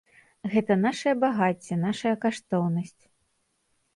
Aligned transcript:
Гэта 0.53 0.77
нашае 0.85 1.11
багацце, 1.25 1.77
нашая 1.83 2.13
каштоўнасць. 2.23 2.99